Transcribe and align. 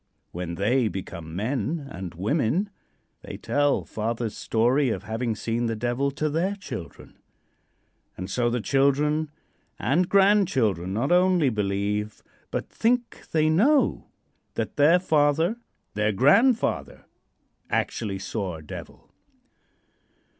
When 0.31 0.55
they 0.55 0.87
become 0.87 1.35
men 1.35 1.87
and 1.91 2.15
women 2.15 2.71
they 3.21 3.37
tell 3.37 3.85
father's 3.85 4.35
story 4.35 4.89
of 4.89 5.03
having 5.03 5.35
seen 5.35 5.67
the 5.67 5.75
Devil 5.75 6.09
to 6.09 6.27
their 6.27 6.55
children, 6.55 7.19
and 8.17 8.27
so 8.27 8.49
the 8.49 8.61
children 8.61 9.29
and 9.77 10.09
grandchildren 10.09 10.91
not 10.91 11.11
only 11.11 11.49
believe, 11.51 12.23
but 12.49 12.67
think 12.67 13.29
they 13.31 13.47
know, 13.47 14.07
that 14.55 14.75
their 14.75 14.97
father 14.97 15.57
their 15.93 16.11
grandfather 16.11 17.05
actually 17.69 18.17
saw 18.17 18.55
a 18.55 18.63
devil. 18.63 19.07